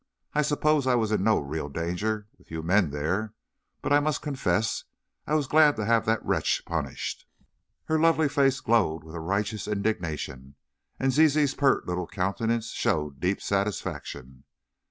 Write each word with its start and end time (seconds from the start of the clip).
I 0.33 0.41
suppose 0.41 0.87
I 0.87 0.95
was 0.95 1.11
in 1.11 1.23
no 1.23 1.37
real 1.37 1.69
danger, 1.69 2.27
with 2.35 2.49
you 2.49 2.63
men 2.63 2.89
there, 2.89 3.35
but 3.83 3.93
I 3.93 3.99
must 3.99 4.23
confess 4.23 4.85
I 5.27 5.35
was 5.35 5.45
glad 5.45 5.75
to 5.75 5.85
have 5.85 6.07
that 6.07 6.25
wretch 6.25 6.63
punished." 6.65 7.27
Her 7.85 7.99
lovely 7.99 8.27
face 8.27 8.61
glowed 8.61 9.03
with 9.03 9.13
righteous 9.15 9.67
indignation, 9.67 10.55
and 10.99 11.13
Zizi's 11.13 11.53
pert 11.53 11.85
little 11.85 12.07
countenance 12.07 12.69
showed 12.71 13.19
deep 13.19 13.43
satisfaction. 13.43 14.45